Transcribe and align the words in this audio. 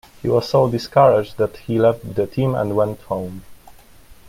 He 0.23 0.27
was 0.27 0.49
so 0.49 0.67
discouraged 0.67 1.37
that 1.37 1.57
he 1.57 1.77
left 1.77 2.15
the 2.15 2.25
team 2.25 2.55
and 2.55 2.75
went 2.75 3.01
home. 3.01 3.43